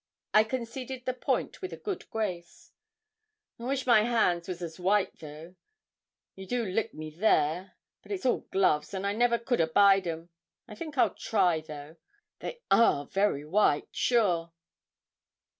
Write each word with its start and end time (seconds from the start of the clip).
I 0.33 0.45
conceded 0.45 1.05
the 1.05 1.13
point 1.13 1.61
with 1.61 1.71
a 1.71 1.77
good 1.77 2.09
grace. 2.09 2.71
'I 3.59 3.65
wish 3.65 3.85
my 3.85 4.01
hands 4.01 4.47
was 4.47 4.59
as 4.63 4.79
white 4.79 5.19
though 5.19 5.53
you 6.35 6.47
do 6.47 6.65
lick 6.65 6.91
me 6.91 7.11
there; 7.11 7.75
but 8.01 8.11
it's 8.11 8.25
all 8.25 8.47
gloves, 8.49 8.95
and 8.95 9.05
I 9.05 9.13
never 9.13 9.37
could 9.37 9.61
abide 9.61 10.07
'em. 10.07 10.29
I 10.67 10.73
think 10.73 10.97
I'll 10.97 11.13
try 11.13 11.59
though 11.61 11.97
they 12.39 12.61
are 12.71 13.05
very 13.05 13.45
white, 13.45 13.89
sure.' 13.91 14.51